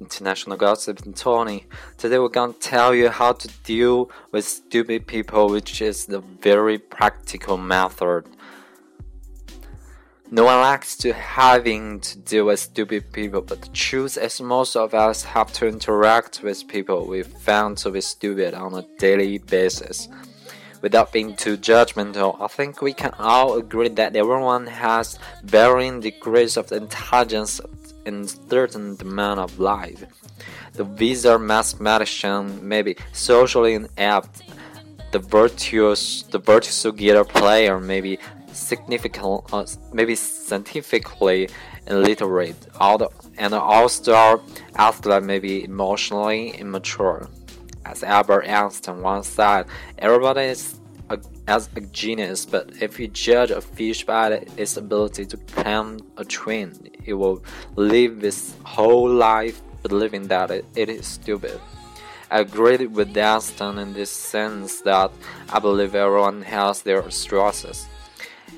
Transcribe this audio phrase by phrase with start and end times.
[0.00, 1.66] International Gossip and Tony.
[1.98, 6.78] Today we're gonna tell you how to deal with stupid people, which is the very
[6.78, 8.24] practical method.
[10.30, 14.74] No one likes to having to deal with stupid people, but the truth is most
[14.76, 19.38] of us have to interact with people we found to be stupid on a daily
[19.38, 20.08] basis.
[20.82, 26.56] Without being too judgmental, I think we can all agree that everyone has varying degrees
[26.56, 27.60] of intelligence
[28.04, 30.04] in certain domain of life.
[30.74, 34.42] The wizard mathematician may be socially inept.
[35.12, 38.18] The virtuous, the virtuoso guitar player may be
[38.52, 41.48] significant, uh, maybe scientifically
[41.86, 43.08] illiterate, all the,
[43.38, 44.40] and all-star
[44.76, 47.28] athlete may be emotionally immature.
[47.86, 53.52] As Albert Einstein once said, everybody is a, as a genius, but if you judge
[53.52, 56.66] a fish by its ability to climb a tree,
[57.04, 57.44] it will
[57.76, 61.60] live its whole life believing that it, it is stupid.
[62.28, 65.12] I agree with Einstein in this sense that
[65.48, 67.86] I believe everyone has their stresses.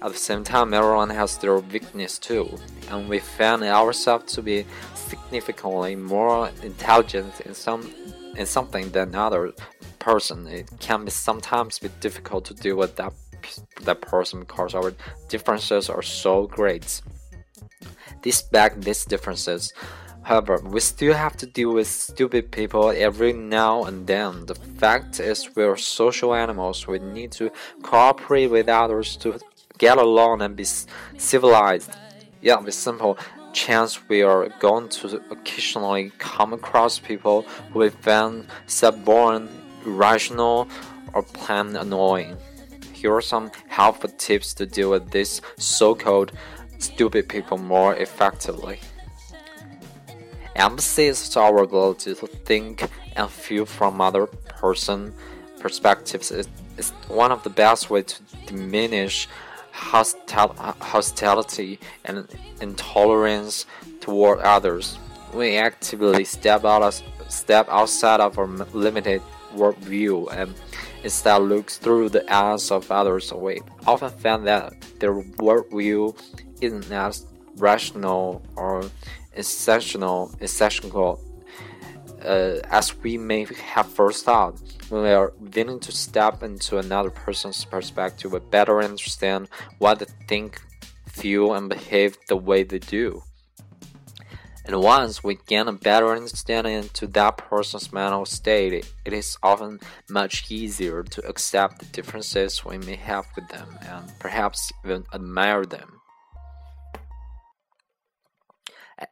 [0.00, 2.58] At the same time, everyone has their weakness too,
[2.90, 7.82] and we find ourselves to be significantly more intelligent in some
[8.36, 9.52] in something than other
[9.98, 10.46] person.
[10.46, 13.12] It can be sometimes be difficult to deal with that
[13.82, 14.92] that person because our
[15.28, 17.00] differences are so great.
[18.22, 19.72] Despite these differences,
[20.22, 24.46] However, we still have to deal with stupid people every now and then.
[24.46, 26.86] The fact is, we're social animals.
[26.86, 27.50] We need to
[27.82, 29.38] cooperate with others to
[29.78, 30.66] get along and be
[31.16, 31.90] civilized.
[32.42, 33.18] Yeah, with simple
[33.52, 39.48] chance we are going to occasionally come across people who we find stubborn,
[39.84, 40.68] irrational,
[41.12, 42.36] or plain annoying.
[42.92, 46.32] Here are some helpful tips to deal with these so-called
[46.78, 48.78] stupid people more effectively.
[50.56, 55.14] Empathy is our ability to think and feel from other person
[55.60, 56.30] perspectives.
[56.30, 59.28] It is one of the best ways to diminish
[59.80, 62.28] hostil hostility and
[62.60, 63.66] intolerance
[64.00, 64.98] toward others.
[65.34, 69.22] We actively step out step outside of our limited
[69.54, 70.54] worldview and
[71.02, 73.32] instead look through the eyes of others.
[73.32, 76.16] We often find that their worldview
[76.60, 77.26] isn't as
[77.56, 78.84] rational or
[79.36, 81.20] essential, essential
[82.24, 84.60] uh, as we may have first thought.
[84.88, 89.48] When we are willing to step into another person's perspective, we better understand
[89.78, 90.60] why they think,
[91.06, 93.22] feel, and behave the way they do.
[94.66, 99.80] And once we gain a better understanding into that person's mental state, it is often
[100.08, 105.64] much easier to accept the differences we may have with them and perhaps even admire
[105.64, 106.00] them.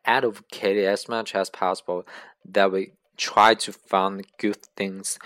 [0.04, 2.06] advocate as much as possible
[2.44, 5.18] that we try to find good things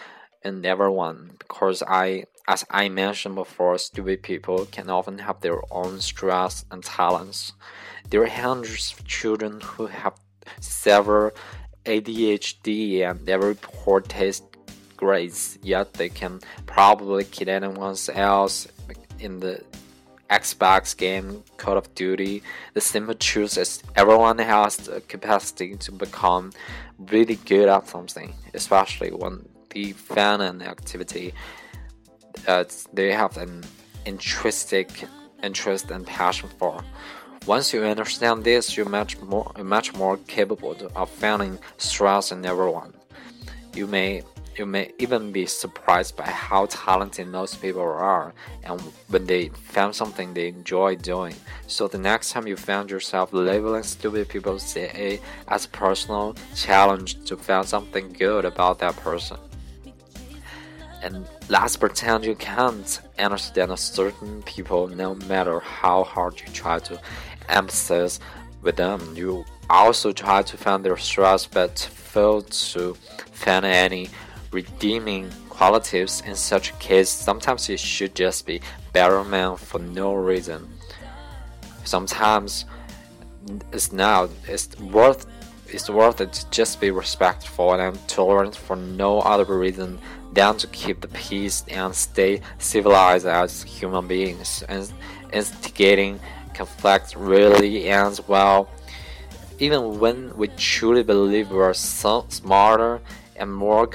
[0.43, 6.01] in everyone because I as I mentioned before, stupid people can often have their own
[6.01, 7.53] stress and talents.
[8.11, 10.15] There are hundreds of children who have
[10.61, 11.33] severe
[11.85, 14.43] ADHD and they report test
[14.97, 18.69] grades, yet they can probably kid anyone else
[19.21, 19.63] in the
[20.33, 26.53] Xbox game, Call of Duty, the simple truth is everyone has the capacity to become
[26.99, 31.35] really good at something, especially when the fan and activity
[32.49, 33.63] uh, they have an
[34.07, 35.05] intrinsic
[35.43, 36.83] interest and passion for.
[37.47, 42.95] Once you understand this, you're much more much more capable of feeling stress in everyone.
[43.75, 44.23] You may
[44.57, 49.95] you may even be surprised by how talented most people are and when they found
[49.95, 51.35] something they enjoy doing.
[51.67, 56.37] So the next time you find yourself labeling stupid people, see it as a personal
[56.55, 59.39] challenge to find something good about that person.
[61.03, 67.01] And let's pretend you can't understand certain people no matter how hard you try to
[67.49, 68.21] empathize
[68.63, 69.01] with them.
[69.17, 72.95] You also try to find their stress but fail to
[73.33, 74.09] find any
[74.53, 78.61] redeeming qualities in such a case, sometimes you should just be
[78.93, 80.69] better man for no reason.
[81.85, 82.67] Sometimes
[83.73, 84.31] it's not.
[84.47, 85.27] It's worth.
[85.69, 89.99] It's worth it to just be respectful and tolerant for no other reason
[90.33, 94.63] than to keep the peace and stay civilized as human beings.
[94.69, 94.93] And
[95.33, 96.21] instigating
[96.53, 98.69] conflict really ends well.
[99.59, 103.01] Even when we truly believe we're so smarter
[103.37, 103.89] and more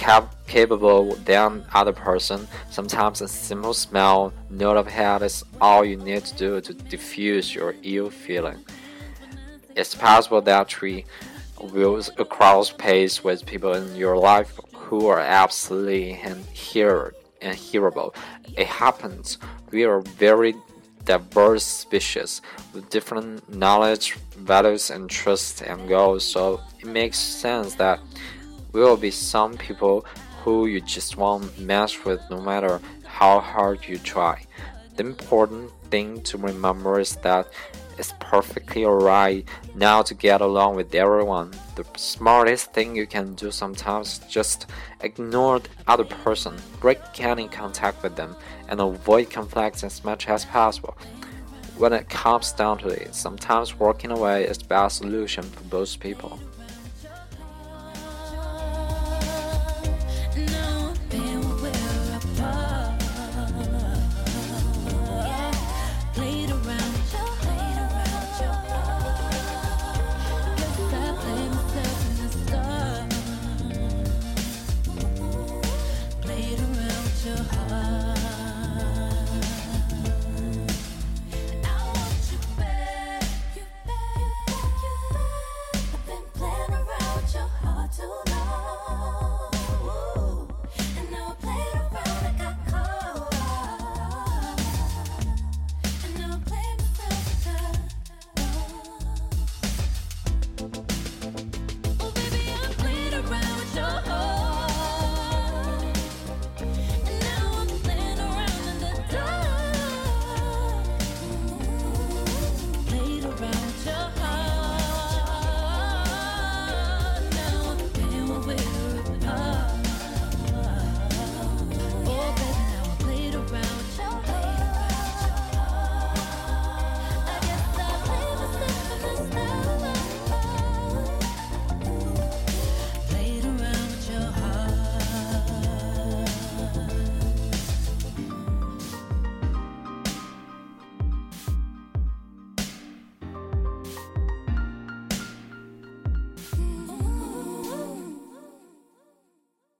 [0.00, 2.48] cap capable than other person.
[2.70, 7.54] Sometimes a simple smile, nod of head is all you need to do to diffuse
[7.54, 8.64] your ill feeling.
[9.76, 11.04] It's possible that we
[11.60, 12.02] will
[12.36, 16.18] cross paths with people in your life who are absolutely
[17.42, 18.14] unhearable.
[18.56, 19.36] It happens.
[19.70, 20.54] We are very
[21.04, 22.40] diverse species
[22.72, 26.24] with different knowledge, values, interests, and goals.
[26.24, 28.00] So it makes sense that
[28.72, 30.04] will be some people
[30.42, 34.44] who you just won't match with no matter how hard you try.
[34.96, 37.48] The important thing to remember is that
[37.98, 41.50] it's perfectly alright now to get along with everyone.
[41.76, 44.66] The smartest thing you can do sometimes is just
[45.02, 48.34] ignore the other person, break any contact with them,
[48.68, 50.96] and avoid conflicts as much as possible.
[51.76, 56.00] When it comes down to it, sometimes walking away is the best solution for both
[56.00, 56.38] people.